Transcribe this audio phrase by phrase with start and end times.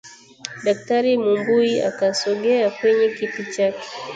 [0.63, 3.83] Daktari Mumbui akasogea kwenye kiti chake